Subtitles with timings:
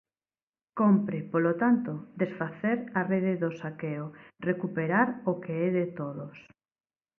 [0.79, 1.91] Cómpre, polo tanto,
[2.21, 4.05] desfacer a rede do saqueo,
[4.49, 6.35] recuperar o que é de todos.